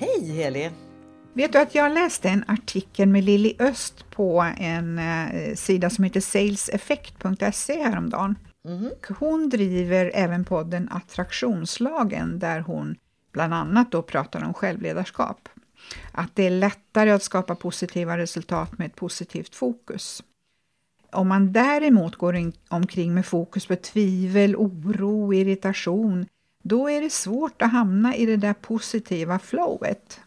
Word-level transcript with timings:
Hej 0.00 0.32
Heli! 0.32 0.70
Vet 1.32 1.52
du 1.52 1.58
att 1.58 1.74
jag 1.74 1.92
läste 1.92 2.28
en 2.28 2.44
artikel 2.48 3.08
med 3.08 3.24
Lilly 3.24 3.54
Öst 3.58 4.10
på 4.10 4.52
en 4.58 4.98
eh, 4.98 5.54
sida 5.54 5.90
som 5.90 6.04
heter 6.04 6.20
saleseffect.se 6.20 7.82
häromdagen. 7.82 8.38
Mm. 8.64 8.90
Hon 9.18 9.48
driver 9.48 10.10
även 10.14 10.44
podden 10.44 10.88
Attraktionslagen 10.92 12.38
där 12.38 12.60
hon 12.60 12.96
bland 13.32 13.54
annat 13.54 13.92
då 13.92 14.02
pratar 14.02 14.44
om 14.44 14.54
självledarskap. 14.54 15.48
Att 16.12 16.36
det 16.36 16.46
är 16.46 16.50
lättare 16.50 17.10
att 17.10 17.22
skapa 17.22 17.54
positiva 17.54 18.18
resultat 18.18 18.78
med 18.78 18.86
ett 18.86 18.96
positivt 18.96 19.54
fokus. 19.54 20.22
Om 21.12 21.28
man 21.28 21.52
däremot 21.52 22.16
går 22.16 22.36
in, 22.36 22.52
omkring 22.68 23.14
med 23.14 23.26
fokus 23.26 23.66
på 23.66 23.76
tvivel, 23.76 24.56
oro, 24.56 25.34
irritation, 25.34 26.26
då 26.62 26.90
är 26.90 27.00
det 27.00 27.10
svårt 27.10 27.62
att 27.62 27.72
hamna 27.72 28.16
i 28.16 28.26
det 28.26 28.36
där 28.36 28.54
positiva 28.54 29.38
flowet. 29.38 30.20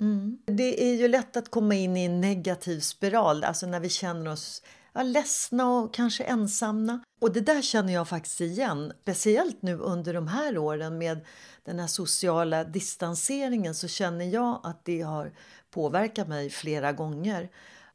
Mm. 0.00 0.38
Det 0.44 0.90
är 0.90 0.94
ju 0.94 1.08
lätt 1.08 1.36
att 1.36 1.50
komma 1.50 1.74
in 1.74 1.96
i 1.96 2.04
en 2.04 2.20
negativ 2.20 2.80
spiral, 2.80 3.44
alltså 3.44 3.66
när 3.66 3.80
vi 3.80 3.88
känner 3.88 4.30
oss 4.30 4.62
ja, 4.92 5.02
ledsna 5.02 5.70
och 5.70 5.94
kanske 5.94 6.24
ensamma. 6.24 7.00
Och 7.20 7.32
det 7.32 7.40
där 7.40 7.62
känner 7.62 7.92
jag 7.92 8.08
faktiskt 8.08 8.40
igen, 8.40 8.92
speciellt 9.02 9.62
nu 9.62 9.78
under 9.78 10.14
de 10.14 10.28
här 10.28 10.58
åren 10.58 10.98
med 10.98 11.20
den 11.64 11.78
här 11.78 11.86
sociala 11.86 12.64
distanseringen 12.64 13.74
så 13.74 13.88
känner 13.88 14.24
jag 14.24 14.60
att 14.62 14.84
det 14.84 15.00
har 15.00 15.32
påverkat 15.70 16.28
mig 16.28 16.50
flera 16.50 16.92
gånger. 16.92 17.48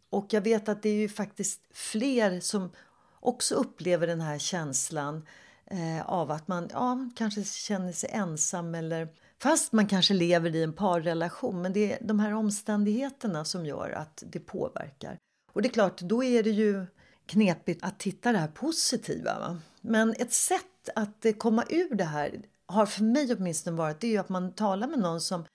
Och 0.09 0.25
jag 0.29 0.41
vet 0.41 0.69
att 0.69 0.83
det 0.83 0.89
är 0.89 0.93
ju 0.93 1.09
faktiskt 1.09 1.61
fler 1.73 2.39
som 2.39 2.71
också 3.19 3.55
upplever 3.55 4.07
den 4.07 4.21
här 4.21 4.39
känslan 4.39 5.25
eh, 5.65 6.09
av 6.09 6.31
att 6.31 6.47
man 6.47 6.69
ja, 6.71 7.09
kanske 7.15 7.43
känner 7.43 7.91
sig 7.91 8.09
ensam 8.13 8.75
eller 8.75 9.07
fast 9.41 9.71
man 9.71 9.87
kanske 9.87 10.13
lever 10.13 10.55
i 10.55 10.63
en 10.63 10.73
parrelation. 10.73 11.61
Men 11.61 11.73
det 11.73 11.93
är 11.93 12.07
de 12.07 12.19
här 12.19 12.33
omständigheterna 12.33 13.45
som 13.45 13.65
gör 13.65 13.91
att 13.91 14.23
det 14.25 14.39
påverkar. 14.39 15.17
Och 15.53 15.61
det 15.61 15.67
är 15.67 15.73
klart, 15.73 16.01
då 16.01 16.23
är 16.23 16.43
det 16.43 16.49
ju 16.49 16.85
knepigt 17.25 17.83
att 17.83 17.99
titta 17.99 18.31
det 18.31 18.37
här 18.37 18.47
positiva. 18.47 19.39
Va? 19.39 19.57
Men 19.81 20.13
ett 20.19 20.33
sätt 20.33 20.89
att 20.95 21.25
komma 21.37 21.63
ur 21.69 21.95
det 21.95 22.03
här 22.03 22.41
har 22.65 22.85
för 22.85 23.03
mig 23.03 23.35
åtminstone 23.35 23.77
varit 23.77 23.99
det 23.99 24.15
är 24.15 24.19
att 24.19 24.29
man 24.29 24.51
talar 24.51 24.87
med 24.87 24.99
någon 24.99 25.21
som 25.21 25.45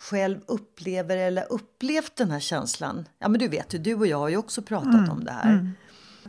själv 0.00 0.40
upplever 0.46 1.16
eller 1.16 1.52
upplevt 1.52 2.16
den 2.16 2.30
här 2.30 2.40
känslan. 2.40 3.08
Ja 3.18 3.28
men 3.28 3.40
du 3.40 3.48
vet 3.48 3.74
ju, 3.74 3.78
du 3.78 3.94
och 3.94 4.06
jag 4.06 4.18
har 4.18 4.28
ju 4.28 4.36
också 4.36 4.62
pratat 4.62 4.94
mm, 4.94 5.10
om 5.10 5.24
det 5.24 5.32
här. 5.32 5.52
Mm. 5.52 5.70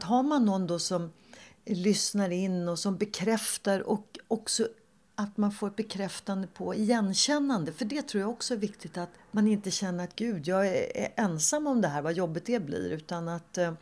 Har 0.01 0.23
man 0.23 0.45
någon 0.45 0.67
då 0.67 0.79
som 0.79 1.11
lyssnar 1.75 2.29
in 2.29 2.67
och 2.67 2.79
som 2.79 2.97
bekräftar 2.97 3.79
och 3.79 4.19
också 4.27 4.67
att 5.15 5.37
man 5.37 5.51
får 5.51 5.67
ett 5.67 5.75
bekräftande 5.75 6.47
på 6.47 6.75
igenkännande. 6.75 7.71
För 7.71 7.85
det 7.85 8.01
tror 8.01 8.21
jag 8.21 8.29
också 8.29 8.53
är 8.53 8.57
viktigt 8.57 8.97
att 8.97 9.09
man 9.31 9.47
inte 9.47 9.71
känner 9.71 10.03
att 10.03 10.15
gud, 10.15 10.47
jag 10.47 10.67
är 10.67 11.13
ensam 11.15 11.67
om 11.67 11.81
det 11.81 11.87
här, 11.87 12.01
vad 12.01 12.13
jobbigt 12.13 12.45
det 12.45 12.59
blir. 12.59 12.91
Utan 12.91 13.27
att 13.27 13.57
eh, 13.57 13.73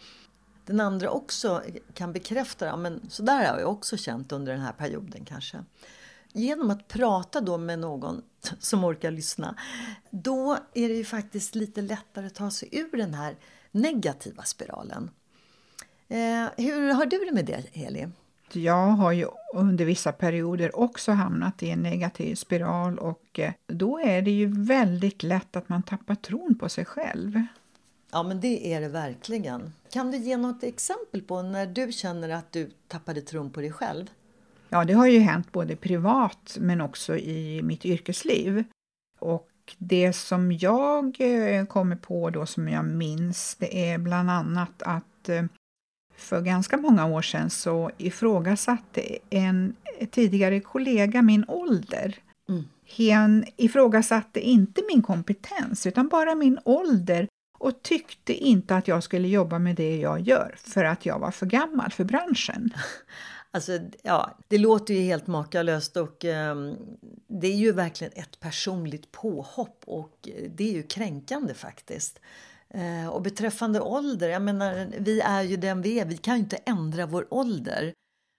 den 0.65 0.79
andra 0.79 1.09
också 1.09 1.61
kan 1.93 2.13
bekräfta, 2.13 2.65
ja 2.65 2.77
men 2.77 3.09
så 3.09 3.23
där 3.23 3.51
har 3.51 3.59
jag 3.59 3.71
också 3.71 3.97
känt 3.97 4.31
under 4.31 4.51
den 4.51 4.61
här 4.61 4.73
perioden 4.73 5.25
kanske. 5.25 5.63
Genom 6.33 6.71
att 6.71 6.87
prata 6.87 7.41
då 7.41 7.57
med 7.57 7.79
någon 7.79 8.21
som 8.59 8.83
orkar 8.83 9.11
lyssna, 9.11 9.55
då 10.09 10.57
är 10.73 10.89
det 10.89 10.95
ju 10.95 11.05
faktiskt 11.05 11.55
lite 11.55 11.81
lättare 11.81 12.27
att 12.27 12.35
ta 12.35 12.51
sig 12.51 12.69
ur 12.71 12.97
den 12.97 13.13
här 13.13 13.37
negativa 13.71 14.43
spiralen. 14.43 15.09
Eh, 16.07 16.47
hur 16.57 16.93
har 16.93 17.05
du 17.05 17.25
det 17.25 17.31
med 17.31 17.45
det, 17.45 17.63
Heli? 17.71 18.07
Jag 18.53 18.87
har 18.87 19.11
ju 19.11 19.27
under 19.53 19.85
vissa 19.85 20.11
perioder 20.11 20.79
också 20.79 21.11
hamnat 21.11 21.63
i 21.63 21.69
en 21.69 21.81
negativ 21.83 22.35
spiral 22.35 22.99
och 22.99 23.39
eh, 23.39 23.53
då 23.67 23.99
är 23.99 24.21
det 24.21 24.31
ju 24.31 24.65
väldigt 24.65 25.23
lätt 25.23 25.55
att 25.55 25.69
man 25.69 25.83
tappar 25.83 26.15
tron 26.15 26.57
på 26.59 26.69
sig 26.69 26.85
själv. 26.85 27.41
Ja, 28.11 28.23
men 28.23 28.39
det 28.41 28.73
är 28.73 28.81
det 28.81 28.87
verkligen. 28.87 29.73
Kan 29.91 30.11
du 30.11 30.17
ge 30.17 30.37
något 30.37 30.63
exempel 30.63 31.21
på 31.21 31.41
när 31.41 31.65
du 31.67 31.91
känner 31.91 32.29
att 32.29 32.51
du 32.51 32.71
tappade 32.87 33.21
tron 33.21 33.49
på 33.49 33.61
dig 33.61 33.71
själv? 33.71 34.09
Ja, 34.69 34.85
det 34.85 34.93
har 34.93 35.07
ju 35.07 35.19
hänt 35.19 35.51
både 35.51 35.75
privat 35.75 36.57
men 36.59 36.81
också 36.81 37.17
i 37.17 37.61
mitt 37.63 37.85
yrkesliv. 37.85 38.63
Och 39.19 39.49
det 39.77 40.13
som 40.13 40.51
jag 40.51 41.17
eh, 41.19 41.65
kommer 41.65 41.95
på 41.95 42.29
då 42.29 42.45
som 42.45 42.67
jag 42.67 42.85
minns, 42.85 43.55
det 43.59 43.89
är 43.91 43.97
bland 43.97 44.31
annat 44.31 44.81
att 44.81 45.29
för 46.17 46.41
ganska 46.41 46.77
många 46.77 47.05
år 47.05 47.21
sedan 47.21 47.49
så 47.49 47.91
ifrågasatte 47.97 49.17
en 49.29 49.75
tidigare 50.11 50.59
kollega 50.59 51.21
min 51.21 51.45
ålder. 51.47 52.15
Mm. 52.49 52.63
Hen 52.85 53.45
ifrågasatte 53.57 54.39
inte 54.39 54.81
min 54.87 55.01
kompetens 55.01 55.85
utan 55.85 56.07
bara 56.07 56.35
min 56.35 56.59
ålder 56.63 57.27
och 57.57 57.81
tyckte 57.81 58.33
inte 58.33 58.75
att 58.75 58.87
jag 58.87 59.03
skulle 59.03 59.27
jobba 59.27 59.59
med 59.59 59.75
det 59.75 59.97
jag 59.97 60.21
gör 60.21 60.55
för 60.57 60.83
att 60.83 61.05
jag 61.05 61.19
var 61.19 61.31
för 61.31 61.45
gammal 61.45 61.91
för 61.91 62.03
branschen. 62.03 62.69
Alltså, 63.51 63.79
ja, 64.03 64.37
det 64.47 64.57
låter 64.57 64.93
ju 64.93 64.99
helt 64.99 65.27
makalöst 65.27 65.97
och 65.97 66.25
eh, 66.25 66.55
det 67.27 67.47
är 67.47 67.55
ju 67.55 67.71
verkligen 67.71 68.13
ett 68.15 68.39
personligt 68.39 69.11
påhopp 69.11 69.83
och 69.85 70.29
det 70.49 70.69
är 70.69 70.73
ju 70.73 70.83
kränkande 70.83 71.53
faktiskt. 71.53 72.19
Eh, 72.75 73.07
och 73.07 73.21
beträffande 73.21 73.81
ålder, 73.81 74.29
jag 74.29 74.41
menar, 74.41 74.87
vi 74.99 75.19
är 75.19 75.41
ju 75.41 75.57
den 75.57 75.81
vi 75.81 75.99
är. 75.99 76.05
Vi 76.05 76.17
kan 76.17 76.35
ju 76.35 76.39
inte 76.39 76.57
ändra 76.65 77.05
vår 77.05 77.33
ålder. 77.33 77.93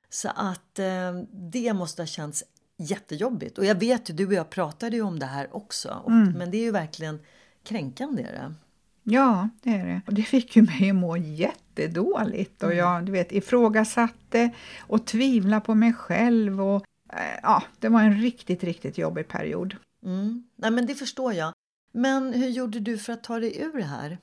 Så 0.09 0.29
att 0.29 0.79
eh, 0.79 1.13
det 1.33 1.73
måste 1.73 2.03
ha 2.03 2.07
känts 2.07 2.45
jättejobbigt. 2.77 3.59
Och 3.59 3.65
jag 3.65 3.75
vet 3.75 4.11
ju, 4.11 4.15
du 4.15 4.27
och 4.27 4.33
jag 4.33 4.51
pratade 4.51 4.97
ju 4.97 5.03
om 5.03 5.19
det 5.19 5.27
här 5.27 5.57
också. 5.57 6.01
Och, 6.05 6.11
mm. 6.11 6.33
Men 6.33 6.51
det 6.51 6.57
är 6.57 6.63
ju 6.63 6.71
verkligen 6.71 7.21
kränkande. 7.63 8.23
Det. 8.23 8.55
Ja, 9.03 9.49
det 9.63 9.71
är 9.71 9.87
det. 9.87 10.01
Och 10.07 10.15
det 10.15 10.23
fick 10.23 10.57
ju 10.57 10.63
mig 10.63 10.91
att 10.91 10.97
må 10.97 11.17
jättedåligt. 11.17 12.63
Och 12.63 12.73
mm. 12.73 12.79
jag 12.79 13.07
du 13.07 13.13
vet, 13.13 13.33
ifrågasatte 13.33 14.51
och 14.79 15.07
tvivlade 15.07 15.61
på 15.61 15.75
mig 15.75 15.93
själv. 15.93 16.61
Och, 16.61 16.85
eh, 17.13 17.39
ja, 17.43 17.63
det 17.81 17.89
var 17.89 18.03
en 18.03 18.21
riktigt, 18.21 18.65
riktigt 18.65 18.99
jobbig 18.99 19.29
period. 19.29 19.77
Mm. 20.05 20.45
Nej, 20.57 20.71
men 20.71 20.87
det 20.87 20.95
förstår 20.95 21.33
jag. 21.33 21.53
Men 21.93 22.33
hur 22.33 22.49
gjorde 22.49 22.81
du 22.81 22.99
för 22.99 23.13
att 23.13 23.25
ta 23.25 23.39
dig 23.39 23.61
ur 23.61 23.73
det 23.73 23.85
här? 23.85 24.19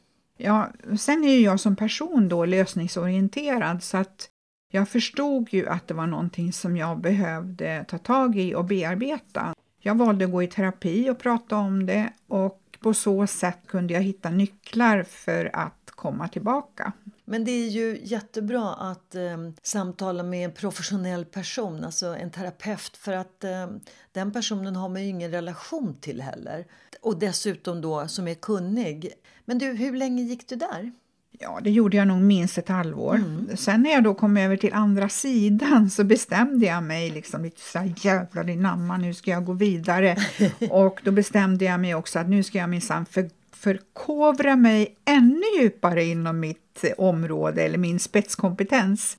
Ja, 0.46 0.70
sen 0.98 1.24
är 1.24 1.34
ju 1.34 1.40
jag 1.40 1.60
som 1.60 1.76
person 1.76 2.30
då 2.30 2.46
lösningsorienterad 2.46 3.84
så 3.84 3.98
att 3.98 4.30
jag 4.72 4.90
förstod 4.90 5.54
ju 5.54 5.68
att 5.68 5.88
det 5.88 5.94
var 5.94 6.08
någonting 6.08 6.54
som 6.54 6.78
jag 6.78 7.02
behövde 7.02 7.86
ta 7.88 7.98
tag 7.98 8.38
i 8.38 8.56
och 8.56 8.66
bearbeta. 8.66 9.56
Jag 9.80 9.96
valde 9.96 10.26
att 10.26 10.32
gå 10.32 10.44
i 10.44 10.48
terapi 10.48 11.10
och 11.10 11.20
prata 11.20 11.56
om 11.56 11.86
det 11.86 12.10
och 12.28 12.78
på 12.80 12.94
så 12.94 13.28
sätt 13.28 13.60
kunde 13.68 13.94
jag 13.94 14.02
hitta 14.02 14.30
nycklar 14.30 15.04
för 15.04 15.50
att 15.54 15.92
komma 15.92 16.28
tillbaka. 16.28 16.92
Men 17.34 17.46
det 17.46 17.52
är 17.52 17.70
ju 17.70 18.00
jättebra 18.04 18.74
att 18.74 19.16
eh, 19.16 19.38
samtala 19.64 20.24
med 20.24 20.46
en 20.46 20.52
professionell 20.52 21.26
person, 21.26 21.84
alltså 21.84 22.06
en 22.06 22.32
terapeut, 22.32 22.98
för 22.98 23.14
att 23.14 23.44
eh, 23.44 23.68
den 24.12 24.32
personen 24.32 24.76
har 24.76 24.90
man 24.90 25.02
ju 25.02 25.08
ingen 25.08 25.32
relation 25.32 25.98
till 26.02 26.22
heller. 26.22 26.66
Och 27.02 27.20
dessutom 27.20 27.82
då 27.82 28.08
som 28.08 28.28
är 28.28 28.36
kunnig. 28.36 29.10
Men 29.46 29.58
du, 29.58 29.66
hur 29.66 29.98
länge 29.98 30.24
gick 30.24 30.50
du 30.50 30.56
där? 30.56 30.92
Ja, 31.40 31.60
det 31.64 31.72
gjorde 31.72 31.98
jag 31.98 32.08
nog 32.08 32.22
minst 32.22 32.58
ett 32.58 32.70
halvår. 32.70 33.16
Mm. 33.16 33.58
Sen 33.58 33.82
när 33.82 33.92
jag 33.92 34.04
då 34.04 34.14
kom 34.14 34.38
över 34.38 34.58
till 34.58 34.74
andra 34.74 35.10
sidan 35.10 35.90
så 35.90 36.04
bestämde 36.04 36.66
jag 36.66 36.84
mig 36.84 37.10
liksom 37.10 37.44
lite 37.44 37.62
så 37.62 37.80
här 37.80 37.94
jävlar 37.98 38.50
i 38.50 38.56
namma, 38.56 38.98
nu 38.98 39.14
ska 39.14 39.32
jag 39.32 39.46
gå 39.46 39.54
vidare. 39.54 40.18
och 40.70 41.02
då 41.04 41.12
bestämde 41.12 41.66
jag 41.66 41.80
mig 41.80 41.96
också 41.96 42.20
att 42.20 42.30
nu 42.30 42.44
ska 42.44 42.58
jag 42.58 42.70
minsann 42.70 43.06
för 43.06 43.30
förkovra 43.64 44.56
mig 44.56 44.96
ännu 45.06 45.44
djupare 45.60 46.04
inom 46.04 46.40
mitt 46.40 46.63
område 46.98 47.64
eller 47.64 47.78
min 47.78 48.00
spetskompetens. 48.00 49.18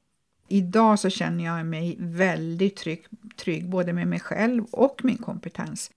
Idag 0.49 0.99
så 0.99 1.11
känner 1.11 1.45
jag 1.45 1.67
mig 1.67 1.97
väldigt 1.99 2.77
trygg, 2.77 3.07
trygg 3.37 3.69
både 3.69 3.93
med 3.93 4.07
mig 4.07 4.21
själv 4.21 4.65
och 4.65 5.01
min 5.05 5.19
kompetens. 5.19 5.91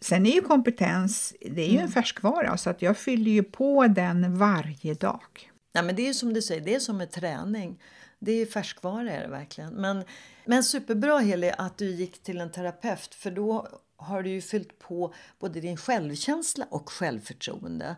Sen 0.00 0.26
är 0.26 0.32
ju 0.32 0.40
kompetens, 0.40 1.34
det 1.40 1.62
är 1.62 1.66
ju 1.68 1.72
en 1.72 1.78
mm. 1.78 1.90
färskvara 1.90 2.56
så 2.56 2.70
att 2.70 2.82
jag 2.82 2.96
fyller 2.96 3.30
ju 3.30 3.42
på 3.42 3.86
den 3.86 4.38
varje 4.38 4.94
dag. 4.94 5.50
Ja, 5.72 5.82
men 5.82 5.96
det 5.96 6.08
är 6.08 6.12
som 6.12 6.32
du 6.32 6.42
säger, 6.42 6.60
det 6.60 6.74
är 6.74 6.80
som 6.80 6.96
med 6.96 7.10
träning. 7.10 7.82
Det 8.18 8.32
är 8.32 8.46
färskvara 8.46 9.12
är 9.12 9.22
det 9.22 9.28
verkligen. 9.28 9.74
Men, 9.74 10.04
men 10.44 10.64
superbra 10.64 11.18
Heli 11.18 11.52
att 11.58 11.78
du 11.78 11.90
gick 11.90 12.22
till 12.22 12.40
en 12.40 12.52
terapeut 12.52 13.14
för 13.14 13.30
då 13.30 13.68
har 13.96 14.22
du 14.22 14.30
ju 14.30 14.40
fyllt 14.40 14.78
på 14.78 15.14
både 15.38 15.60
din 15.60 15.76
självkänsla 15.76 16.66
och 16.70 16.90
självförtroende. 16.90 17.96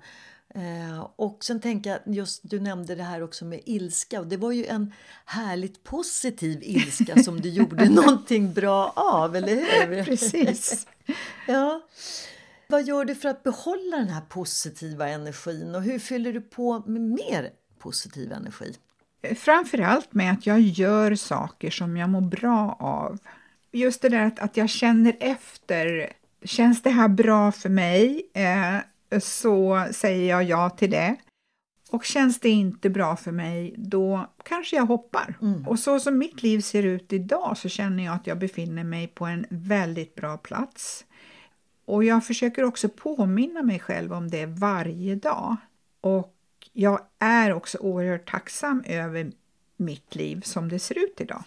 Eh, 0.54 1.10
och 1.16 1.44
sen 1.44 1.60
tänker 1.60 1.90
jag, 1.90 2.14
just 2.14 2.40
du 2.44 2.60
nämnde 2.60 2.94
det 2.94 3.02
här 3.02 3.22
också 3.22 3.44
med 3.44 3.60
ilska 3.66 4.20
och 4.20 4.26
det 4.26 4.36
var 4.36 4.52
ju 4.52 4.66
en 4.66 4.92
härligt 5.24 5.84
positiv 5.84 6.58
ilska 6.62 7.22
som 7.22 7.40
du 7.40 7.48
gjorde 7.48 7.88
någonting 7.90 8.52
bra 8.52 8.92
av, 8.96 9.36
eller 9.36 9.54
hur? 9.54 10.04
Precis. 10.04 10.86
ja. 11.46 11.80
Vad 12.68 12.82
gör 12.82 13.04
du 13.04 13.14
för 13.14 13.28
att 13.28 13.42
behålla 13.42 13.96
den 13.96 14.08
här 14.08 14.20
positiva 14.20 15.08
energin 15.08 15.74
och 15.74 15.82
hur 15.82 15.98
fyller 15.98 16.32
du 16.32 16.40
på 16.40 16.82
med 16.86 17.00
mer 17.00 17.50
positiv 17.78 18.32
energi? 18.32 18.74
Framförallt 19.36 20.12
med 20.12 20.32
att 20.32 20.46
jag 20.46 20.60
gör 20.60 21.14
saker 21.14 21.70
som 21.70 21.96
jag 21.96 22.10
mår 22.10 22.20
bra 22.20 22.76
av. 22.80 23.18
Just 23.72 24.02
det 24.02 24.08
där 24.08 24.24
att, 24.24 24.38
att 24.38 24.56
jag 24.56 24.68
känner 24.70 25.16
efter. 25.20 26.12
Känns 26.44 26.82
det 26.82 26.90
här 26.90 27.08
bra 27.08 27.52
för 27.52 27.68
mig? 27.68 28.30
Eh, 28.34 28.76
så 29.20 29.86
säger 29.92 30.30
jag 30.30 30.44
ja 30.44 30.70
till 30.70 30.90
det. 30.90 31.16
Och 31.90 32.04
känns 32.04 32.40
det 32.40 32.48
inte 32.48 32.90
bra 32.90 33.16
för 33.16 33.32
mig, 33.32 33.74
då 33.76 34.26
kanske 34.42 34.76
jag 34.76 34.86
hoppar. 34.86 35.38
Mm. 35.42 35.68
Och 35.68 35.78
så 35.78 36.00
som 36.00 36.18
mitt 36.18 36.42
liv 36.42 36.60
ser 36.60 36.82
ut 36.82 37.12
idag 37.12 37.58
så 37.58 37.68
känner 37.68 38.04
jag 38.04 38.14
att 38.14 38.26
jag 38.26 38.38
befinner 38.38 38.84
mig 38.84 39.06
på 39.06 39.26
en 39.26 39.46
väldigt 39.50 40.14
bra 40.14 40.36
plats. 40.36 41.04
Och 41.84 42.04
jag 42.04 42.26
försöker 42.26 42.64
också 42.64 42.88
påminna 42.88 43.62
mig 43.62 43.78
själv 43.78 44.12
om 44.12 44.30
det 44.30 44.46
varje 44.46 45.14
dag. 45.14 45.56
Och 46.00 46.34
jag 46.72 47.00
är 47.18 47.52
också 47.52 47.78
oerhört 47.78 48.30
tacksam 48.30 48.82
över 48.86 49.32
mitt 49.76 50.14
liv 50.14 50.40
som 50.40 50.68
det 50.68 50.78
ser 50.78 50.98
ut 50.98 51.20
idag. 51.20 51.44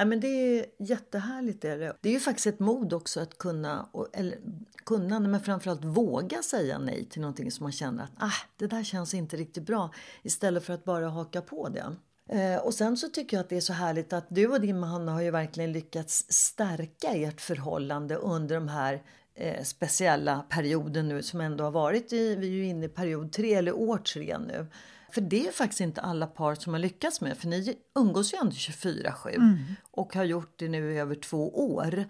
Ja, 0.00 0.04
men 0.04 0.20
det 0.20 0.28
är 0.28 0.66
jättehärligt. 0.78 1.64
Är 1.64 1.78
det. 1.78 1.96
det 2.00 2.08
är 2.08 2.12
ju 2.12 2.20
faktiskt 2.20 2.46
ett 2.46 2.60
mod 2.60 2.92
också 2.92 3.20
att 3.20 3.38
kunna, 3.38 3.88
eller 4.12 4.38
kunna, 4.84 5.20
men 5.20 5.40
framförallt 5.40 5.84
våga 5.84 6.42
säga 6.42 6.78
nej 6.78 7.04
till 7.04 7.20
någonting 7.20 7.50
som 7.50 7.64
man 7.64 7.72
känner 7.72 8.04
att 8.04 8.12
ah, 8.18 8.46
det 8.56 8.66
där 8.66 8.84
känns 8.84 9.14
inte 9.14 9.36
riktigt 9.36 9.66
bra. 9.66 9.90
Istället 10.22 10.64
för 10.64 10.72
att 10.72 10.84
bara 10.84 11.08
haka 11.08 11.40
på 11.42 11.68
det. 11.68 11.96
Eh, 12.28 12.56
och 12.56 12.74
sen 12.74 12.96
så 12.96 13.08
tycker 13.08 13.36
jag 13.36 13.44
att 13.44 13.48
det 13.48 13.56
är 13.56 13.60
så 13.60 13.72
härligt 13.72 14.12
att 14.12 14.26
du 14.28 14.46
och 14.46 14.60
din 14.60 14.80
man 14.80 15.08
har 15.08 15.20
ju 15.20 15.30
verkligen 15.30 15.72
lyckats 15.72 16.24
stärka 16.28 17.08
ert 17.08 17.40
förhållande 17.40 18.14
under 18.14 18.54
de 18.54 18.68
här 18.68 19.02
eh, 19.34 19.64
speciella 19.64 20.44
perioden 20.48 21.08
nu 21.08 21.22
som 21.22 21.40
ändå 21.40 21.64
har 21.64 21.70
varit 21.70 22.12
i, 22.12 22.34
vi 22.34 22.46
är 22.46 22.52
ju 22.52 22.64
inne 22.66 22.86
i 22.86 22.88
period 22.88 23.32
tre 23.32 23.54
eller 23.54 23.72
år 23.72 23.98
tre 23.98 24.38
nu. 24.38 24.66
För 25.10 25.20
det 25.20 25.48
är 25.48 25.52
faktiskt 25.52 25.80
inte 25.80 26.00
alla 26.00 26.26
par 26.26 26.54
som 26.54 26.72
har 26.72 26.80
lyckats 26.80 27.20
med, 27.20 27.38
för 27.38 27.48
ni 27.48 27.78
umgås 27.94 28.34
ju 28.34 28.38
ändå 28.38 28.52
24-7 28.52 29.34
mm. 29.34 29.58
och 29.90 30.14
har 30.14 30.24
gjort 30.24 30.52
det 30.56 30.68
nu 30.68 30.92
i 30.92 30.98
över 30.98 31.14
två 31.14 31.74
år. 31.74 32.04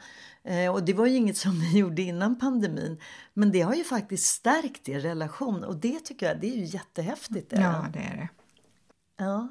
Eh, 0.45 0.75
och 0.75 0.83
det 0.83 0.93
var 0.93 1.07
ju 1.07 1.17
inget 1.17 1.37
som 1.37 1.59
ni 1.59 1.79
gjorde 1.79 2.03
innan 2.03 2.39
pandemin, 2.39 3.01
men 3.35 3.53
det 3.53 3.61
har 3.61 3.75
ju 3.75 3.85
faktiskt 3.85 4.27
stärkt 4.27 4.89
er 4.89 5.01
relation 5.01 5.65
och 5.65 5.77
det 5.77 6.01
tycker 6.01 6.27
jag, 6.27 6.41
det 6.41 6.47
är 6.47 6.57
ju 6.57 6.65
jättehäftigt. 6.65 7.53
Ja, 7.53 7.87
det 7.93 7.99
är 7.99 8.17
det. 8.17 8.29
Ja. 9.25 9.49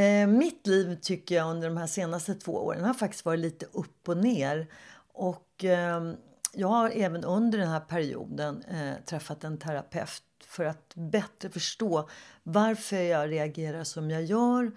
Eh, 0.00 0.26
mitt 0.26 0.66
liv 0.66 0.98
tycker 1.02 1.34
jag 1.34 1.50
under 1.50 1.68
de 1.68 1.76
här 1.76 1.86
senaste 1.86 2.34
två 2.34 2.52
åren 2.52 2.84
har 2.84 2.94
faktiskt 2.94 3.24
varit 3.24 3.40
lite 3.40 3.66
upp 3.72 4.08
och 4.08 4.16
ner. 4.16 4.66
Och 5.12 5.64
eh, 5.64 6.12
jag 6.52 6.68
har 6.68 6.90
även 6.90 7.24
under 7.24 7.58
den 7.58 7.68
här 7.68 7.80
perioden 7.80 8.64
eh, 8.64 9.04
träffat 9.04 9.44
en 9.44 9.58
terapeut 9.58 10.22
för 10.46 10.64
att 10.64 10.94
bättre 10.94 11.50
förstå 11.50 12.08
varför 12.42 12.96
jag 12.96 13.30
reagerar 13.30 13.84
som 13.84 14.10
jag 14.10 14.24
gör. 14.24 14.72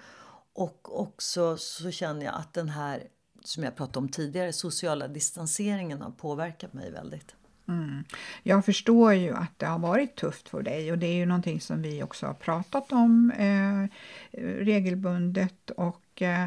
Och 0.54 1.01
också 1.01 1.57
så 1.57 1.92
känner 1.92 2.25
jag 2.25 2.36
att 2.36 2.54
den 2.54 2.69
här, 2.69 3.04
som 3.44 3.63
jag 3.63 3.75
pratade 3.75 4.00
om 4.00 4.10
tidigare, 4.10 4.54
sociala 4.54 5.07
distanseringen 5.07 6.01
har 6.01 6.12
påverkat 6.12 6.74
mig 6.74 6.92
väldigt. 6.92 7.36
Mm. 7.68 8.04
Jag 8.44 8.66
förstår 8.66 9.13
ju 9.13 9.33
att 9.33 9.60
det 9.60 9.66
har 9.66 9.80
varit 9.80 10.16
tufft 10.16 10.50
för 10.50 10.62
dig 10.62 10.92
och 10.92 10.98
det 10.98 11.07
är 11.07 11.13
ju 11.13 11.25
någonting 11.25 11.62
som 11.62 11.81
vi 11.81 12.04
också 12.04 12.25
har 12.25 12.33
pratat 12.33 12.92
om 12.92 13.31
eh, 13.31 13.88
regelbundet 14.42 15.69
och 15.69 16.21
eh, 16.21 16.45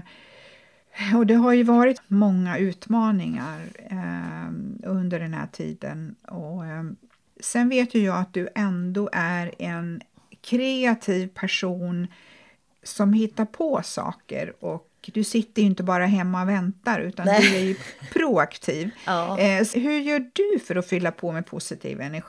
och 1.16 1.26
det 1.26 1.34
har 1.34 1.52
ju 1.52 1.62
varit 1.62 2.02
många 2.08 2.58
utmaningar 2.58 3.60
eh, 3.90 4.48
under 4.82 5.20
den 5.20 5.34
här 5.34 5.46
tiden. 5.46 6.14
Och, 6.28 6.66
eh, 6.66 6.84
sen 7.40 7.68
vet 7.68 7.94
ju 7.94 8.02
jag 8.02 8.16
att 8.18 8.34
du 8.34 8.48
ändå 8.54 9.08
är 9.12 9.54
en 9.58 10.00
kreativ 10.40 11.28
person 11.28 12.06
som 12.82 13.12
hittar 13.12 13.44
på 13.44 13.80
saker 13.84 14.64
och 14.64 14.84
du 15.00 15.24
sitter 15.24 15.62
ju 15.62 15.68
inte 15.68 15.82
bara 15.82 16.06
hemma 16.06 16.42
och 16.42 16.48
väntar 16.48 17.00
utan 17.00 17.26
Nej. 17.26 17.40
du 17.40 17.56
är 17.56 17.60
ju 17.60 17.76
proaktiv. 18.12 18.90
ja. 19.06 19.38
eh, 19.38 19.66
hur 19.74 19.98
gör 19.98 20.30
du 20.32 20.58
för 20.58 20.76
att 20.76 20.86
fylla 20.86 21.10
på 21.10 21.32
med 21.32 21.46
positiv 21.46 22.00
energi? 22.00 22.28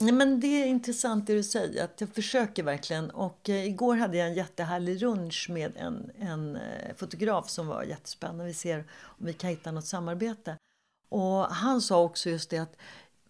Nej, 0.00 0.12
men 0.12 0.40
det 0.40 0.46
är 0.46 0.66
intressant 0.66 1.26
det 1.26 1.34
du 1.34 1.42
säger, 1.42 1.84
att 1.84 2.00
jag 2.00 2.10
försöker 2.14 2.62
verkligen. 2.62 3.10
Och 3.10 3.48
eh, 3.48 3.66
igår 3.66 3.96
hade 3.96 4.16
jag 4.16 4.28
en 4.28 4.34
jättehärlig 4.34 5.00
lunch 5.00 5.46
med 5.50 5.76
en, 5.76 6.10
en 6.18 6.56
eh, 6.56 6.94
fotograf 6.96 7.50
som 7.50 7.66
var 7.66 7.82
jättespännande. 7.82 8.44
Vi 8.44 8.54
ser 8.54 8.84
om 9.02 9.26
vi 9.26 9.32
kan 9.32 9.50
hitta 9.50 9.72
något 9.72 9.86
samarbete. 9.86 10.56
Och 11.08 11.44
han 11.46 11.80
sa 11.80 12.02
också 12.02 12.30
just 12.30 12.50
det 12.50 12.58
att 12.58 12.76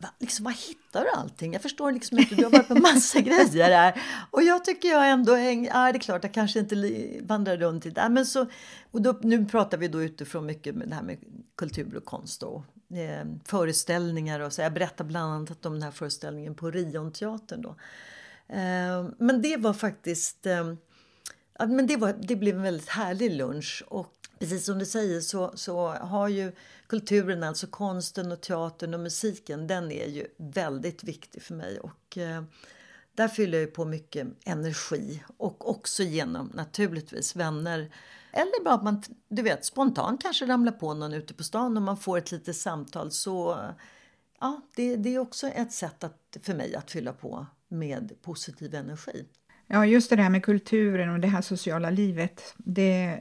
Va, 0.03 0.09
liksom, 0.19 0.45
var 0.45 0.53
hittar 0.53 1.05
du 1.05 1.11
allting? 1.11 1.53
Jag 1.53 1.63
förstår 1.63 1.93
liksom 1.93 2.19
inte, 2.19 2.35
du 2.35 2.45
har 2.45 2.51
varit 2.51 2.69
på 2.69 2.75
massa 2.75 3.21
grejer 3.31 3.71
här. 3.71 4.03
Och 4.31 4.43
jag 4.43 4.65
tycker 4.65 4.89
jag 4.89 5.11
ändå 5.11 5.35
hänger, 5.35 5.71
ja 5.71 5.93
det 5.93 5.99
är 5.99 6.01
klart 6.01 6.25
jag 6.25 6.35
kanske 6.35 6.59
inte 6.59 6.77
vandrar 7.23 7.57
runt 7.57 7.87
i 7.87 7.91
det. 7.91 8.09
Men 8.09 8.27
så, 8.27 8.47
och 8.91 9.03
då, 9.03 9.19
nu 9.23 9.47
pratar 9.47 9.79
vi 9.79 9.89
då 9.89 10.03
utifrån 10.03 10.47
mycket 10.47 10.75
med 10.75 10.89
det 10.89 10.95
här 10.95 11.03
med 11.03 11.19
kultur 11.57 11.97
och 11.97 12.05
konst 12.05 12.43
och 12.43 12.65
eh, 12.97 13.27
föreställningar 13.45 14.41
och 14.41 14.53
så. 14.53 14.63
Jag 14.63 14.73
berättar 14.73 15.05
bland 15.05 15.35
annat 15.35 15.67
om 15.67 15.73
den 15.73 15.83
här 15.83 15.91
föreställningen 15.91 16.55
på 16.55 16.71
Rionteatern 16.71 17.63
då. 17.63 17.77
Eh, 18.49 19.09
men 19.19 19.43
det 19.43 19.57
var 19.57 19.73
faktiskt, 19.73 20.47
eh, 20.47 20.75
men 21.59 21.87
det, 21.87 21.97
var, 21.97 22.15
det 22.23 22.37
blev 22.37 22.57
en 22.57 22.63
väldigt 22.63 22.89
härlig 22.89 23.33
lunch 23.33 23.85
och 23.89 24.20
precis 24.41 24.65
som 24.65 24.79
du 24.79 24.87
säger 24.87 25.21
så, 25.21 25.53
så 25.55 25.89
har 25.89 26.29
ju 26.29 26.53
kulturen, 26.87 27.43
alltså 27.43 27.67
konsten 27.67 28.33
och 28.33 28.41
teatern 28.41 28.95
och 28.95 29.01
musiken, 29.01 29.67
den 29.67 29.93
är 29.93 30.07
ju 30.07 30.27
väldigt 30.37 31.05
viktig 31.05 31.43
för 31.43 31.55
mig. 31.55 31.81
Och 31.81 32.19
eh, 32.19 32.43
där 33.15 33.29
fyller 33.29 33.61
jag 33.61 33.75
på 33.75 33.85
mycket 33.85 34.29
energi 34.45 35.23
och 35.37 35.71
också 35.71 36.03
genom 36.03 36.53
naturligtvis 36.55 37.37
vänner. 37.37 37.93
Eller 38.33 38.65
bara 38.65 38.75
att 38.75 38.83
man 38.83 39.03
du 39.29 39.43
vet, 39.43 39.65
spontant 39.65 40.23
kanske 40.23 40.47
ramlar 40.47 40.73
på 40.73 40.95
någon 40.95 41.15
ute 41.15 41.35
på 41.35 41.43
stan 41.43 41.77
och 41.77 41.83
man 41.83 41.97
får 41.97 42.19
ett 42.19 42.33
litet 42.33 42.57
samtal. 42.57 43.11
Så 43.11 43.59
ja, 44.41 44.61
det, 44.77 44.97
det 44.97 45.15
är 45.15 45.19
också 45.19 45.49
ett 45.49 45.73
sätt 45.73 46.05
att, 46.05 46.37
för 46.43 46.55
mig 46.55 46.75
att 46.75 46.91
fylla 46.91 47.13
på 47.13 47.47
med 47.69 48.13
positiv 48.23 48.75
energi. 48.75 49.25
Ja, 49.67 49.87
just 49.87 50.11
det 50.11 50.17
här 50.17 50.31
med 50.31 50.45
kulturen 50.45 51.11
och 51.11 51.21
det 51.21 51.29
här 51.29 51.43
sociala 51.43 51.91
livet. 51.91 52.55
Det, 52.57 53.21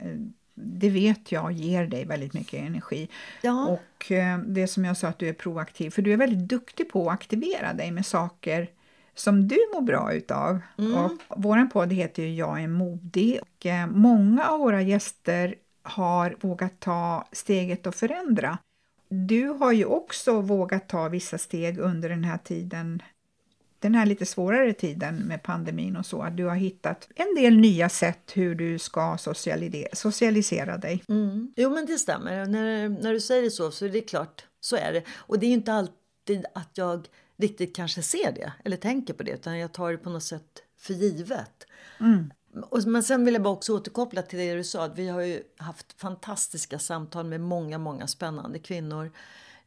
det 0.62 0.90
vet 0.90 1.32
jag 1.32 1.52
ger 1.52 1.86
dig 1.86 2.04
väldigt 2.04 2.34
mycket 2.34 2.60
energi. 2.60 3.08
Ja. 3.42 3.66
Och 3.66 4.12
eh, 4.12 4.38
det 4.38 4.66
som 4.66 4.84
jag 4.84 4.96
sa 4.96 5.08
att 5.08 5.18
du 5.18 5.28
är 5.28 5.32
proaktiv, 5.32 5.90
för 5.90 6.02
du 6.02 6.12
är 6.12 6.16
väldigt 6.16 6.48
duktig 6.48 6.88
på 6.88 7.08
att 7.08 7.14
aktivera 7.14 7.72
dig 7.72 7.90
med 7.90 8.06
saker 8.06 8.68
som 9.14 9.48
du 9.48 9.56
mår 9.74 9.80
bra 9.80 10.12
utav. 10.12 10.60
Mm. 10.78 10.94
Och 10.94 11.12
vår 11.28 11.66
podd 11.66 11.92
heter 11.92 12.22
ju 12.22 12.34
Jag 12.34 12.62
är 12.62 12.68
modig 12.68 13.40
och 13.42 13.66
eh, 13.66 13.86
många 13.86 14.48
av 14.48 14.58
våra 14.58 14.82
gäster 14.82 15.54
har 15.82 16.36
vågat 16.40 16.80
ta 16.80 17.28
steget 17.32 17.86
att 17.86 17.96
förändra. 17.96 18.58
Du 19.08 19.48
har 19.48 19.72
ju 19.72 19.84
också 19.84 20.40
vågat 20.40 20.88
ta 20.88 21.08
vissa 21.08 21.38
steg 21.38 21.78
under 21.78 22.08
den 22.08 22.24
här 22.24 22.38
tiden 22.38 23.02
den 23.80 23.94
här 23.94 24.06
lite 24.06 24.26
svårare 24.26 24.72
tiden 24.72 25.16
med 25.16 25.42
pandemin 25.42 25.96
och 25.96 26.06
så, 26.06 26.22
att 26.22 26.36
du 26.36 26.44
har 26.44 26.54
hittat 26.54 27.08
en 27.14 27.34
del 27.34 27.56
nya 27.56 27.88
sätt 27.88 28.32
hur 28.34 28.54
du 28.54 28.78
ska 28.78 29.18
socialisera 29.92 30.78
dig. 30.78 31.02
Mm. 31.08 31.52
Jo, 31.56 31.70
men 31.70 31.86
det 31.86 31.98
stämmer. 31.98 32.46
När, 32.46 32.88
när 32.88 33.12
du 33.12 33.20
säger 33.20 33.42
det 33.42 33.50
så, 33.50 33.70
så 33.70 33.84
är 33.84 33.88
det 33.88 34.00
klart, 34.00 34.44
så 34.60 34.76
är 34.76 34.92
det. 34.92 35.02
Och 35.16 35.38
det 35.38 35.46
är 35.46 35.50
inte 35.50 35.72
alltid 35.72 36.44
att 36.54 36.70
jag 36.74 37.08
riktigt 37.36 37.76
kanske 37.76 38.02
ser 38.02 38.32
det 38.32 38.52
eller 38.64 38.76
tänker 38.76 39.14
på 39.14 39.22
det, 39.22 39.32
utan 39.32 39.58
jag 39.58 39.72
tar 39.72 39.92
det 39.92 39.98
på 39.98 40.10
något 40.10 40.22
sätt 40.22 40.62
för 40.78 40.94
givet. 40.94 41.66
Mm. 42.00 42.30
Och, 42.68 42.86
men 42.86 43.02
sen 43.02 43.24
vill 43.24 43.34
jag 43.34 43.42
bara 43.42 43.54
också 43.54 43.74
återkoppla 43.74 44.22
till 44.22 44.38
det 44.38 44.54
du 44.54 44.64
sa, 44.64 44.84
att 44.84 44.98
vi 44.98 45.08
har 45.08 45.20
ju 45.20 45.42
haft 45.56 46.00
fantastiska 46.00 46.78
samtal 46.78 47.24
med 47.24 47.40
många, 47.40 47.78
många 47.78 48.06
spännande 48.06 48.58
kvinnor 48.58 49.10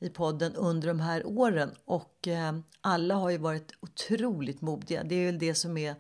i 0.04 0.10
podden 0.10 0.56
under 0.56 0.88
de 0.88 1.00
här 1.00 1.26
åren. 1.26 1.72
Och 1.86 2.28
eh, 2.28 2.58
alla 2.82 3.16
har 3.16 3.30
ju 3.30 3.38
varit 3.38 3.72
otroligt 3.80 4.62
modiga. 4.62 5.04
Det 5.04 5.16
är 5.16 5.26
väl 5.26 5.40
det 5.40 5.56
som 5.56 5.78
är 5.78 5.96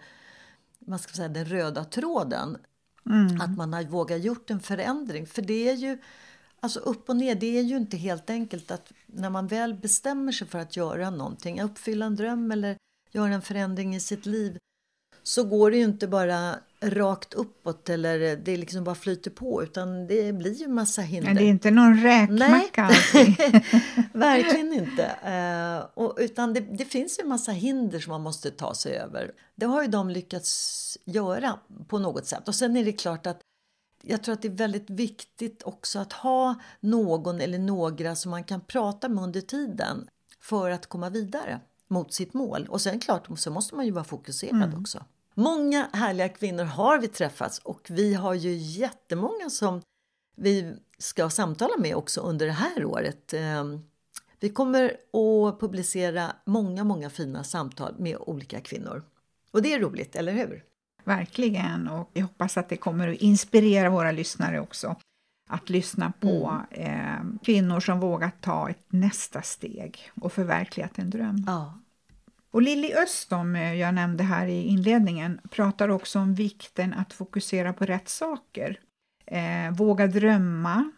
man 0.86 1.00
ska 1.00 1.13
säga, 1.13 1.27
den 1.27 1.45
röda 1.45 1.83
tråden. 1.83 2.57
Mm. 3.05 3.41
Att 3.41 3.57
man 3.57 3.74
har 3.74 3.83
vågat 3.83 4.24
gjort 4.24 4.50
en 4.50 4.60
förändring. 4.60 5.27
För 5.27 5.41
det 5.41 5.69
är 5.69 5.74
ju 5.74 5.98
alltså 6.60 6.79
upp 6.79 7.10
och 7.10 7.15
ner. 7.15 7.36
Det 7.36 7.57
är 7.57 7.62
ju 7.62 7.77
inte 7.77 7.98
helt 7.98 8.29
enkelt 8.29 8.72
att 8.72 8.91
när 9.05 9.29
man 9.29 9.48
väl 9.48 9.74
bestämmer 9.74 10.31
sig 10.31 10.48
för 10.48 10.60
att 10.60 10.75
göra 10.75 11.10
någonting, 11.10 11.62
uppfylla 11.62 12.05
en 12.05 12.15
dröm 12.15 12.51
eller 12.51 12.77
göra 13.12 13.33
en 13.33 13.41
förändring 13.41 13.95
i 13.95 14.00
sitt 14.00 14.25
liv 14.25 14.57
så 15.24 15.43
går 15.43 15.72
det 15.72 15.77
ju 15.77 15.83
inte 15.83 16.07
bara 16.07 16.55
rakt 16.83 17.33
uppåt 17.33 17.89
eller 17.89 18.37
det 18.37 18.57
liksom 18.57 18.83
bara 18.83 18.95
flyter 18.95 19.31
på 19.31 19.63
utan 19.63 20.07
det 20.07 20.33
blir 20.33 20.53
ju 20.53 20.67
massa 20.67 21.01
hinder. 21.01 21.27
Men 21.27 21.35
det 21.35 21.43
är 21.43 21.49
inte 21.49 21.71
någon 21.71 21.97
räkmacka 22.01 22.87
Verkligen 24.13 24.73
inte. 24.73 25.03
Uh, 25.25 26.03
och, 26.03 26.17
utan 26.19 26.53
det, 26.53 26.59
det, 26.59 26.85
finns 26.85 27.19
ju 27.19 27.23
massa 27.23 27.51
hinder 27.51 27.99
som 27.99 28.11
man 28.11 28.21
måste 28.21 28.51
ta 28.51 28.73
sig 28.73 28.97
över. 28.97 29.31
Det 29.55 29.65
har 29.65 29.81
ju 29.81 29.87
de 29.87 30.09
lyckats 30.09 30.97
göra 31.05 31.59
på 31.87 31.99
något 31.99 32.25
sätt. 32.25 32.47
Och 32.47 32.55
sen 32.55 32.77
är 32.77 32.85
det 32.85 32.93
klart 32.93 33.27
att 33.27 33.41
jag 34.03 34.23
tror 34.23 34.33
att 34.33 34.41
det 34.41 34.47
är 34.47 34.51
väldigt 34.51 34.89
viktigt 34.89 35.63
också 35.63 35.99
att 35.99 36.13
ha 36.13 36.55
någon 36.79 37.41
eller 37.41 37.59
några 37.59 38.15
som 38.15 38.31
man 38.31 38.43
kan 38.43 38.61
prata 38.61 39.09
med 39.09 39.23
under 39.23 39.41
tiden 39.41 40.07
för 40.39 40.71
att 40.71 40.87
komma 40.87 41.09
vidare 41.09 41.59
mot 41.87 42.13
sitt 42.13 42.33
mål. 42.33 42.67
Och 42.69 42.81
sen 42.81 42.99
klart 42.99 43.39
så 43.39 43.51
måste 43.51 43.75
man 43.75 43.85
ju 43.85 43.91
vara 43.91 44.03
fokuserad 44.03 44.63
mm. 44.63 44.81
också. 44.81 45.05
Många 45.33 45.89
härliga 45.93 46.29
kvinnor 46.29 46.63
har 46.63 46.99
vi 46.99 47.07
träffats 47.07 47.59
och 47.59 47.87
vi 47.89 48.13
har 48.13 48.33
ju 48.33 48.53
jättemånga 48.53 49.49
som 49.49 49.81
vi 50.35 50.75
ska 50.97 51.29
samtala 51.29 51.77
med 51.77 51.95
också 51.95 52.21
under 52.21 52.45
det 52.45 52.51
här 52.51 52.85
året. 52.85 53.33
Ehm, 53.33 53.81
vi 54.39 54.49
kommer 54.49 54.85
att 54.85 55.59
publicera 55.59 56.31
många, 56.45 56.83
många 56.83 57.09
fina 57.09 57.43
samtal 57.43 57.95
med 57.97 58.17
olika 58.19 58.61
kvinnor. 58.61 59.03
Och 59.51 59.61
det 59.61 59.73
är 59.73 59.79
roligt, 59.79 60.15
eller 60.15 60.31
hur? 60.31 60.63
Verkligen, 61.03 61.87
och 61.87 62.09
jag 62.13 62.21
hoppas 62.21 62.57
att 62.57 62.69
det 62.69 62.77
kommer 62.77 63.07
att 63.07 63.17
inspirera 63.17 63.89
våra 63.89 64.11
lyssnare 64.11 64.59
också 64.59 64.95
att 65.49 65.69
lyssna 65.69 66.13
på 66.19 66.63
mm. 66.71 67.33
eh, 67.33 67.39
kvinnor 67.43 67.79
som 67.79 67.99
vågat 67.99 68.41
ta 68.41 68.69
ett 68.69 68.85
nästa 68.91 69.41
steg 69.41 70.11
och 70.21 70.33
förverkligat 70.33 70.97
en 70.99 71.09
dröm. 71.09 71.43
Ja. 71.47 71.79
Och 72.53 72.62
Lilly 72.62 72.93
Öst, 72.93 73.29
som 73.29 73.55
eh, 73.55 73.74
jag 73.74 73.93
nämnde 73.93 74.24
här 74.24 74.48
i 74.48 74.63
inledningen, 74.63 75.39
pratar 75.50 75.89
också 75.89 76.19
om 76.19 76.33
vikten 76.36 76.93
att 76.93 77.13
fokusera 77.13 77.74
på 77.74 77.86
rätt 77.86 78.10
saker. 78.10 78.79
Eh, 79.25 79.72
våga 79.72 80.07
drömma 80.07 80.91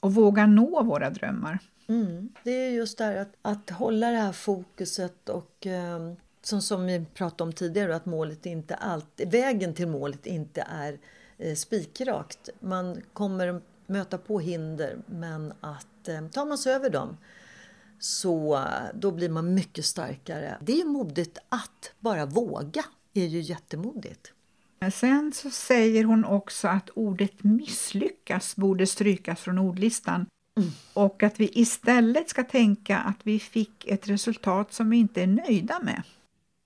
och 0.00 0.14
våga 0.14 0.46
nå 0.46 0.82
våra 0.82 1.10
drömmar. 1.10 1.58
Mm. 1.88 2.28
Det 2.44 2.50
är 2.50 2.70
just 2.70 2.98
det 2.98 3.04
här 3.04 3.16
att, 3.16 3.34
att 3.42 3.70
hålla 3.70 4.10
det 4.10 4.16
här 4.16 4.32
fokuset 4.32 5.28
och 5.28 5.66
eh, 5.66 6.12
som, 6.42 6.62
som 6.62 6.86
vi 6.86 7.04
pratade 7.14 7.42
om 7.42 7.52
tidigare, 7.52 7.96
att 7.96 8.06
målet 8.06 8.46
inte 8.46 8.74
alltid, 8.74 9.30
vägen 9.30 9.74
till 9.74 9.88
målet 9.88 10.26
inte 10.26 10.66
är 10.70 10.98
eh, 11.38 11.54
spikrakt. 11.54 12.48
Man 12.60 13.02
kommer 13.12 13.60
möta 13.86 14.18
på 14.18 14.40
hinder 14.40 14.96
men 15.06 15.52
att 15.60 16.08
eh, 16.08 16.28
tar 16.28 16.44
man 16.44 16.58
sig 16.58 16.74
över 16.74 16.90
dem 16.90 17.16
så 18.04 18.64
då 18.94 19.10
blir 19.10 19.28
man 19.28 19.54
mycket 19.54 19.84
starkare. 19.84 20.58
Det 20.60 20.80
är 20.80 20.84
modigt 20.84 21.38
att 21.48 21.92
bara 22.00 22.26
våga, 22.26 22.84
är 23.14 23.26
ju 23.26 23.40
jättemodigt. 23.40 24.32
Sen 24.94 25.32
så 25.34 25.50
säger 25.50 26.04
hon 26.04 26.24
också 26.24 26.68
att 26.68 26.90
ordet 26.90 27.44
misslyckas 27.44 28.56
borde 28.56 28.86
strykas 28.86 29.40
från 29.40 29.58
ordlistan 29.58 30.26
mm. 30.56 30.70
och 30.92 31.22
att 31.22 31.40
vi 31.40 31.50
istället 31.52 32.28
ska 32.28 32.44
tänka 32.44 32.98
att 32.98 33.18
vi 33.22 33.38
fick 33.38 33.86
ett 33.86 34.08
resultat 34.08 34.72
som 34.72 34.90
vi 34.90 34.96
inte 34.96 35.22
är 35.22 35.26
nöjda 35.26 35.80
med. 35.82 36.02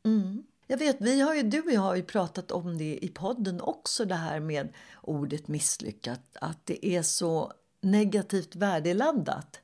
Mm. 0.04 0.42
Jag 0.66 0.78
vet, 0.78 0.96
vi 1.00 1.20
har 1.20 1.34
ju, 1.34 1.42
du 1.42 1.60
och 1.60 1.72
jag 1.72 1.80
har 1.80 1.96
ju 1.96 2.02
pratat 2.02 2.50
om 2.50 2.78
det 2.78 3.04
i 3.04 3.08
podden 3.08 3.60
också, 3.60 4.04
det 4.04 4.14
här 4.14 4.40
med 4.40 4.68
ordet 5.02 5.48
misslyckat, 5.48 6.36
att 6.40 6.66
det 6.66 6.86
är 6.86 7.02
så 7.02 7.52
negativt 7.80 8.56
värdeladdat 8.56 9.60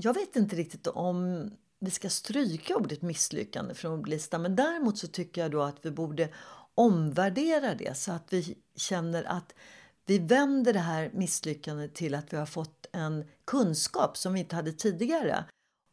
jag 0.00 0.14
vet 0.14 0.36
inte 0.36 0.56
riktigt 0.56 0.86
om 0.86 1.50
vi 1.80 1.90
ska 1.90 2.10
stryka 2.10 2.76
ordet 2.76 3.02
misslyckande 3.02 3.74
från 3.74 3.92
ordlistan 3.92 4.42
men 4.42 4.56
däremot 4.56 4.98
så 4.98 5.06
tycker 5.06 5.40
jag 5.40 5.50
då 5.50 5.62
att 5.62 5.76
vi 5.82 5.90
borde 5.90 6.28
omvärdera 6.74 7.74
det 7.74 7.96
så 7.96 8.12
att 8.12 8.32
vi 8.32 8.58
känner 8.76 9.24
att 9.24 9.54
vi 10.06 10.18
vänder 10.18 10.72
det 10.72 10.78
här 10.78 11.10
misslyckandet 11.14 11.94
till 11.94 12.14
att 12.14 12.32
vi 12.32 12.36
har 12.36 12.46
fått 12.46 12.86
en 12.92 13.24
kunskap 13.44 14.16
som 14.16 14.32
vi 14.32 14.40
inte 14.40 14.56
hade 14.56 14.72
tidigare. 14.72 15.44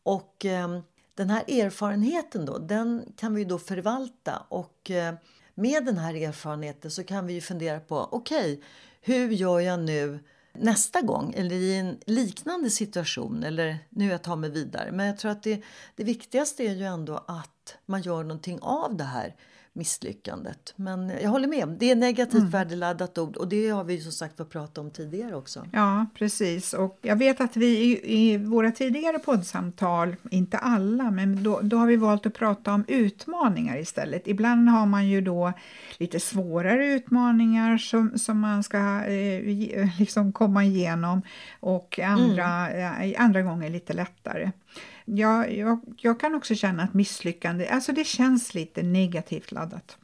Och 0.04 0.46
eh, 0.46 0.80
den 1.14 1.30
här 1.30 1.44
erfarenheten 1.48 2.46
då, 2.46 2.58
den 2.58 3.14
kan 3.18 3.36
vi 3.36 3.46
då 3.46 3.60
förvalta 3.60 4.46
och 4.50 4.92
eh, 4.92 5.16
med 5.56 5.86
den 5.86 5.98
här 5.98 6.14
erfarenheten 6.14 6.92
så 6.92 7.04
kan 7.04 7.28
vi 7.28 7.34
ju 7.34 7.42
fundera 7.42 7.80
på 7.80 8.00
okej, 8.12 8.54
okay, 8.54 8.64
hur 9.02 9.30
gör 9.30 9.60
jag 9.60 9.80
nu 9.80 10.20
nästa 10.60 11.02
gång 11.02 11.34
eller 11.38 11.56
i 11.56 11.76
en 11.76 12.00
liknande 12.06 12.70
situation 12.70 13.44
eller 13.44 13.78
nu 13.90 14.10
jag 14.10 14.24
tar 14.24 14.36
mig 14.36 14.50
vidare. 14.50 14.92
Men 14.92 15.08
jag 15.08 15.18
tror 15.18 15.32
att 15.32 15.44
det, 15.44 15.64
det 15.96 16.04
viktigaste 16.04 16.64
är 16.64 16.74
ju 16.74 16.84
ändå 16.84 17.24
att 17.28 17.78
man 17.86 18.02
gör 18.02 18.24
någonting 18.24 18.60
av 18.62 18.96
det 18.96 19.04
här 19.04 19.36
misslyckandet. 19.75 20.74
Men 20.75 21.10
jag 21.22 21.29
håller 21.29 21.48
med, 21.48 21.70
det 21.79 21.91
är 21.91 21.96
negativt 21.96 22.39
mm. 22.39 22.50
värdeladdat 22.50 23.17
ord 23.17 23.38
och 23.38 23.48
det 23.48 23.70
har 23.70 23.84
vi 23.84 24.01
som 24.01 24.12
sagt 24.12 24.38
fått 24.38 24.50
prata 24.50 24.82
om 24.82 24.91
tidigare 24.91 25.36
också. 25.36 25.65
Ja, 25.72 26.05
precis. 26.13 26.74
Och 26.74 27.00
jag 27.01 27.15
vet 27.15 27.41
att 27.41 27.58
vi 27.58 27.65
i, 27.65 28.34
i 28.34 28.38
våra 28.38 28.72
tidigare 28.72 29.20
poddsamtal, 29.20 30.15
inte 30.32 30.58
alla, 30.58 31.12
men 31.12 31.44
då, 31.44 31.60
då, 31.63 31.77
har 31.77 31.88
vi 31.88 31.96
valt 31.96 32.25
att 32.25 32.34
prata 32.34 32.74
om 32.74 32.86
utmaningar 32.88 33.77
istället. 33.77 34.27
Ibland 34.27 34.70
har 34.70 34.86
man 34.86 35.08
ju 35.08 35.22
då 35.22 35.53
lite 35.98 36.20
svårare 36.20 36.88
utmaningar 36.88 37.77
som, 37.77 38.20
som 38.20 38.39
man 38.39 38.63
ska 38.63 39.05
eh, 39.05 40.00
liksom 40.00 40.34
komma 40.34 40.63
igenom 40.63 41.22
och 41.60 42.00
andra, 42.00 42.70
mm. 42.70 43.12
eh, 43.12 43.24
andra 43.24 43.41
gånger 43.41 43.70
lite 43.70 43.94
lättare. 43.94 44.51
Jag, 45.06 45.58
jag, 45.58 45.80
jag 45.98 46.20
kan 46.20 46.36
också 46.36 46.56
känna 46.56 46.84
att 46.84 46.94
misslyckande, 46.94 47.68
alltså 47.68 47.92
det 47.92 48.04
känns 48.04 48.54
lite 48.54 48.84
negativt 48.84 49.52
laddat. 49.52 49.98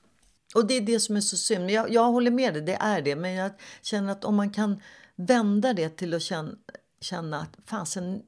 Och 0.55 0.67
det 0.67 0.74
är 0.74 0.81
det 0.81 1.00
som 1.00 1.15
är 1.15 1.22
så 1.22 1.38
synd. 1.38 1.72
Jag, 1.72 1.91
jag 1.91 2.12
håller 2.12 2.31
med 2.31 2.53
dig, 2.53 2.62
det 2.62 2.75
är 2.75 3.01
det. 3.01 3.15
Men 3.15 3.34
jag 3.34 3.51
känner 3.81 4.12
att 4.12 4.25
om 4.25 4.36
man 4.36 4.50
kan 4.50 4.81
vända 5.15 5.74
det 5.74 5.89
till 5.89 6.13
att 6.13 6.22
känna, 6.22 6.51
känna 7.01 7.39
att 7.39 7.58
fasen, 7.65 8.22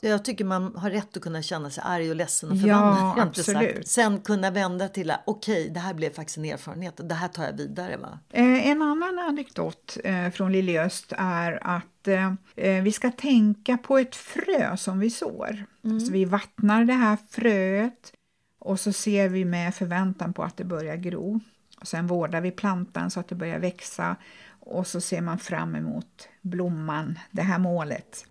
jag 0.00 0.24
tycker 0.24 0.44
man 0.44 0.76
har 0.76 0.90
rätt 0.90 1.16
att 1.16 1.22
kunna 1.22 1.42
känna 1.42 1.70
sig 1.70 1.82
arg 1.86 2.10
och 2.10 2.16
ledsen 2.16 2.50
och 2.50 2.60
förbannad. 2.60 3.18
Ja, 3.18 3.22
absolut. 3.22 3.88
Sen 3.88 4.20
kunna 4.20 4.50
vända 4.50 4.88
till 4.88 5.10
att 5.10 5.22
okej, 5.26 5.60
okay, 5.60 5.72
det 5.72 5.80
här 5.80 5.94
blev 5.94 6.12
faktiskt 6.12 6.38
en 6.38 6.44
erfarenhet 6.44 7.00
och 7.00 7.06
det 7.06 7.14
här 7.14 7.28
tar 7.28 7.44
jag 7.44 7.52
vidare. 7.52 7.96
Va? 7.96 8.18
Eh, 8.30 8.68
en 8.68 8.82
annan 8.82 9.18
anekdot 9.18 9.96
eh, 10.04 10.30
från 10.30 10.52
Lille 10.52 10.84
Öst 10.84 11.12
är 11.18 11.58
att 11.66 12.08
eh, 12.08 12.32
eh, 12.56 12.82
vi 12.82 12.92
ska 12.92 13.10
tänka 13.10 13.78
på 13.78 13.98
ett 13.98 14.16
frö 14.16 14.76
som 14.76 14.98
vi 14.98 15.10
sår. 15.10 15.64
Mm. 15.84 16.00
Så 16.00 16.12
vi 16.12 16.24
vattnar 16.24 16.84
det 16.84 16.92
här 16.92 17.18
fröet 17.28 18.12
och 18.58 18.80
så 18.80 18.92
ser 18.92 19.28
vi 19.28 19.44
med 19.44 19.74
förväntan 19.74 20.32
på 20.32 20.42
att 20.42 20.56
det 20.56 20.64
börjar 20.64 20.96
gro. 20.96 21.40
Och 21.80 21.88
sen 21.88 22.06
vårdar 22.06 22.40
vi 22.40 22.50
plantan 22.50 23.10
så 23.10 23.20
att 23.20 23.28
det 23.28 23.34
börjar 23.34 23.58
växa 23.58 24.16
och 24.60 24.86
så 24.86 25.00
ser 25.00 25.20
man 25.20 25.38
fram 25.38 25.74
emot 25.74 26.28
blomman, 26.42 27.18
det 27.30 27.42
här 27.42 27.58
målet. 27.58 28.26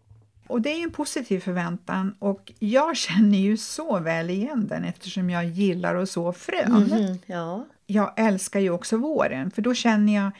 Och 0.47 0.61
det 0.61 0.69
är 0.69 0.83
en 0.83 0.91
positiv 0.91 1.39
förväntan 1.39 2.15
och 2.19 2.53
jag 2.59 2.97
känner 2.97 3.37
ju 3.37 3.57
så 3.57 3.99
väl 3.99 4.29
igen 4.29 4.67
den 4.67 4.83
eftersom 4.83 5.29
jag 5.29 5.45
gillar 5.45 5.95
att 5.95 6.09
så 6.09 6.33
frön. 6.33 6.91
Mm, 6.91 7.17
ja. 7.25 7.65
Jag 7.87 8.13
älskar 8.17 8.59
ju 8.59 8.69
också 8.69 8.97
våren 8.97 9.51
för 9.51 9.61
då 9.61 9.73
känner 9.73 10.15
jag 10.15 10.31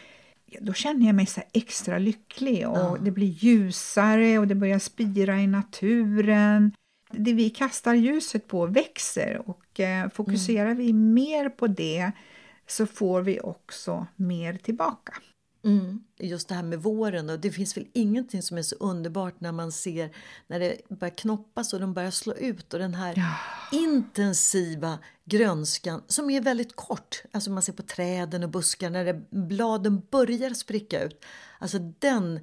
då 0.60 0.74
känner 0.74 1.06
jag 1.06 1.16
mig 1.16 1.26
så 1.26 1.42
extra 1.54 1.98
lycklig 1.98 2.68
och 2.68 2.78
ja. 2.78 2.98
det 3.02 3.12
blir 3.12 3.28
ljusare 3.28 4.40
och 4.40 4.48
det 4.48 4.56
börjar 4.56 4.80
spira 4.80 5.38
i 5.38 5.48
naturen. 5.48 6.72
Det 7.12 7.34
vi 7.34 7.50
kastar 7.50 7.94
ljuset 7.94 8.48
på 8.48 8.66
växer 8.66 9.42
och 9.46 9.80
eh, 9.80 10.10
fokuserar 10.10 10.72
mm. 10.72 10.78
vi 10.78 10.94
mer 10.94 11.50
på 11.50 11.68
det 11.68 12.12
så 12.68 12.86
får 12.86 13.22
vi 13.22 13.40
också 13.40 14.08
mer 14.16 14.54
tillbaka. 14.54 15.14
Mm. 15.66 16.04
Just 16.20 16.48
det 16.48 16.56
här 16.56 16.64
med 16.64 16.84
våren. 16.84 17.30
Och 17.30 17.40
det 17.40 17.52
finns 17.52 17.78
väl 17.78 17.88
ingenting 17.94 18.42
som 18.42 18.58
är 18.58 18.62
så 18.62 18.76
underbart 18.76 19.40
när 19.40 19.52
man 19.52 19.72
ser 19.72 20.12
när 20.48 20.60
det 20.60 20.78
börjar 20.90 21.16
knoppas 21.16 21.74
och 21.74 21.80
de 21.80 21.94
börjar 21.94 22.12
slå 22.12 22.34
ut. 22.34 22.74
Och 22.74 22.80
den 22.80 22.94
här 22.94 23.14
ja. 23.18 23.36
intensiva 23.78 25.00
grönskan 25.26 26.04
som 26.08 26.30
är 26.30 26.42
väldigt 26.42 26.76
kort. 26.76 27.24
Alltså 27.32 27.52
man 27.52 27.62
ser 27.64 27.74
på 27.74 27.84
träden 27.84 28.44
och 28.44 28.50
buskar 28.50 28.90
när 28.90 29.06
det, 29.06 29.22
bladen 29.30 30.02
börjar 30.12 30.54
spricka 30.54 31.04
ut. 31.04 31.26
Alltså 31.60 31.80
den 31.80 32.40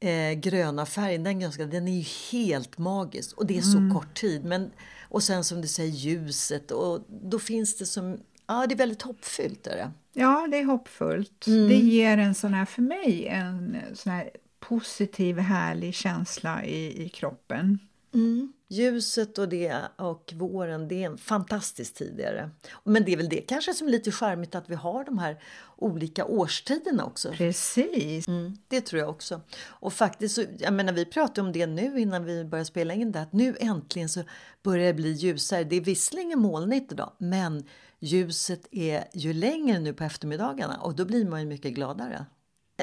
eh, 0.00 0.32
gröna 0.32 0.86
färgen, 0.86 1.24
den 1.24 1.40
grönskan, 1.40 1.70
den 1.70 1.88
är 1.88 1.98
ju 1.98 2.06
helt 2.32 2.78
magisk. 2.78 3.38
Och 3.38 3.46
det 3.46 3.58
är 3.58 3.62
så 3.62 3.78
mm. 3.78 3.94
kort 3.94 4.14
tid. 4.14 4.44
Men, 4.44 4.70
och 5.08 5.22
sen 5.22 5.44
som 5.44 5.60
du 5.60 5.68
säger 5.68 5.90
ljuset. 5.90 6.70
Och 6.70 7.00
då 7.08 7.38
finns 7.38 7.76
det 7.76 7.86
som 7.86 8.18
Ja, 8.46 8.66
det 8.66 8.74
är 8.74 8.76
väldigt 8.76 9.02
hoppfyllt. 9.02 9.66
Är 9.66 9.76
det. 9.76 9.92
Ja, 10.14 10.48
det 10.50 10.58
är 10.58 10.64
hoppfullt. 10.64 11.46
Mm. 11.46 11.68
Det 11.68 11.74
ger 11.74 12.18
en 12.18 12.34
sån 12.34 12.54
här, 12.54 12.64
för 12.64 12.82
mig, 12.82 13.26
en 13.26 13.76
sån 13.94 14.12
här 14.12 14.30
positiv, 14.60 15.38
härlig 15.38 15.94
känsla 15.94 16.64
i, 16.64 17.04
i 17.04 17.08
kroppen. 17.08 17.78
Mm. 18.14 18.52
Ljuset 18.68 19.38
och 19.38 19.48
det 19.48 19.76
och 19.96 20.32
våren, 20.36 20.88
det 20.88 21.02
är 21.02 21.06
en 21.06 21.18
fantastisk 21.18 21.94
tid. 21.94 22.20
Är 22.20 22.32
det. 22.32 22.50
Men 22.84 23.04
det 23.04 23.12
är 23.12 23.16
väl 23.16 23.28
det 23.28 23.40
kanske 23.40 23.74
som 23.74 23.86
är 23.86 23.92
lite 23.92 24.10
charmigt 24.10 24.54
att 24.54 24.70
vi 24.70 24.74
har 24.74 25.04
de 25.04 25.18
här 25.18 25.42
olika 25.76 26.24
årstiderna 26.24 27.04
också. 27.04 27.32
Precis. 27.32 28.28
Mm, 28.28 28.56
det 28.68 28.80
tror 28.80 29.00
jag 29.00 29.10
också. 29.10 29.40
Och 29.64 29.92
faktiskt, 29.92 30.38
jag 30.58 30.72
menar, 30.72 30.92
vi 30.92 31.04
pratade 31.04 31.40
om 31.40 31.52
det 31.52 31.66
nu 31.66 32.00
innan 32.00 32.24
vi 32.24 32.44
började 32.44 32.66
spela 32.66 32.94
in 32.94 33.12
det, 33.12 33.20
att 33.20 33.32
nu 33.32 33.56
äntligen 33.60 34.08
så 34.08 34.22
börjar 34.62 34.86
det 34.86 34.94
bli 34.94 35.12
ljusare. 35.12 35.64
Det 35.64 35.76
är 35.76 35.80
visserligen 35.80 36.38
molnigt 36.38 36.92
idag, 36.92 37.12
men 37.18 37.64
ljuset 38.04 38.66
är 38.70 39.04
ju 39.12 39.32
längre 39.32 39.78
nu 39.78 39.92
på 39.92 40.04
eftermiddagarna 40.04 40.80
och 40.80 40.94
då 40.94 41.04
blir 41.04 41.24
man 41.24 41.40
ju 41.40 41.46
mycket 41.46 41.74
gladare. 41.74 42.26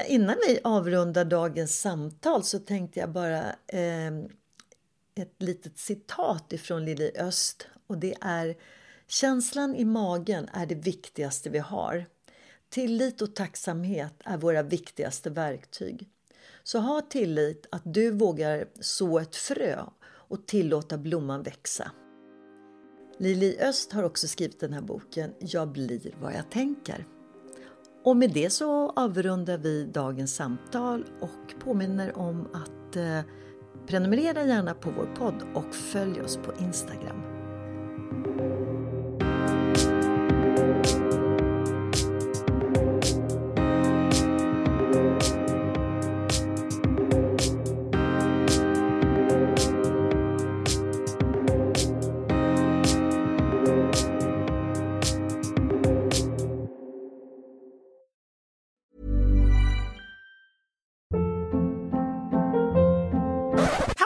Innan 0.08 0.36
vi 0.48 0.60
avrundar 0.64 1.24
dagens 1.24 1.80
samtal 1.80 2.44
så 2.44 2.58
tänkte 2.58 3.00
jag 3.00 3.12
bara 3.12 3.42
eh, 3.66 4.08
ett 5.14 5.34
litet 5.38 5.78
citat 5.78 6.52
ifrån 6.52 6.84
Lili 6.84 7.12
Öst 7.18 7.66
och 7.86 7.98
det 7.98 8.14
är 8.20 8.56
Känslan 9.08 9.76
i 9.76 9.84
magen 9.84 10.48
är 10.52 10.66
det 10.66 10.74
viktigaste 10.74 11.50
vi 11.50 11.58
har. 11.58 12.06
Tillit 12.68 13.22
och 13.22 13.34
tacksamhet 13.34 14.14
är 14.24 14.38
våra 14.38 14.62
viktigaste 14.62 15.30
verktyg. 15.30 16.08
Så 16.62 16.78
ha 16.78 17.00
tillit 17.00 17.66
att 17.70 17.82
du 17.84 18.10
vågar 18.10 18.66
så 18.80 19.18
ett 19.18 19.36
frö 19.36 19.82
och 20.04 20.46
tillåta 20.46 20.98
blomman 20.98 21.42
växa. 21.42 21.90
Lili 23.22 23.58
Öst 23.60 23.92
har 23.92 24.02
också 24.02 24.28
skrivit 24.28 24.60
den 24.60 24.72
här 24.72 24.80
boken 24.80 25.34
Jag 25.38 25.68
blir 25.68 26.14
vad 26.20 26.34
jag 26.34 26.50
tänker. 26.50 27.06
Och 28.04 28.16
med 28.16 28.32
det 28.32 28.50
så 28.50 28.90
avrundar 28.90 29.58
vi 29.58 29.84
dagens 29.84 30.34
samtal 30.34 31.04
och 31.20 31.60
påminner 31.64 32.18
om 32.18 32.48
att 32.52 32.96
eh, 32.96 33.20
prenumerera 33.86 34.44
gärna 34.44 34.74
på 34.74 34.90
vår 34.90 35.14
podd 35.16 35.42
och 35.54 35.74
följ 35.74 36.20
oss 36.20 36.36
på 36.36 36.52
Instagram. 36.64 37.31